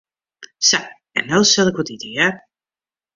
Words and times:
Sa, 0.69 0.79
en 1.19 1.25
no 1.31 1.39
sil 1.49 1.67
ik 1.69 1.73
ek 1.73 1.77
wat 1.79 1.93
ite, 1.95 2.09
hear. 2.13 2.33